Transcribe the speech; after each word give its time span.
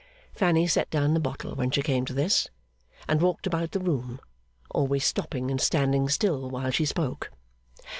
Fanny 0.33 0.65
set 0.65 0.89
down 0.89 1.13
the 1.13 1.19
bottle 1.19 1.53
when 1.53 1.69
she 1.69 1.83
came 1.83 2.05
to 2.05 2.13
this, 2.13 2.47
and 3.07 3.21
walked 3.21 3.45
about 3.45 3.69
the 3.69 3.79
room; 3.79 4.19
always 4.71 5.05
stopping 5.05 5.51
and 5.51 5.61
standing 5.61 6.09
still 6.09 6.49
while 6.49 6.71
she 6.71 6.85
spoke. 6.85 7.29